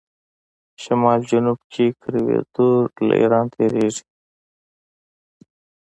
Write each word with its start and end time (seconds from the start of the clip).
شمال 0.83 1.19
جنوب 1.29 1.59
کوریډور 2.01 2.83
له 3.07 3.13
ایران 3.21 3.45
تیریږي. 3.53 4.03